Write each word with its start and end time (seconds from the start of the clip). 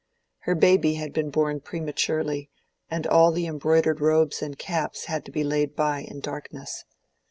Her 0.49 0.55
baby 0.55 0.95
had 0.95 1.13
been 1.13 1.29
born 1.29 1.59
prematurely, 1.59 2.49
and 2.89 3.05
all 3.05 3.31
the 3.31 3.45
embroidered 3.45 4.01
robes 4.01 4.41
and 4.41 4.57
caps 4.57 5.05
had 5.05 5.23
to 5.25 5.31
be 5.31 5.43
laid 5.43 5.75
by 5.75 5.99
in 5.99 6.21
darkness. 6.21 6.85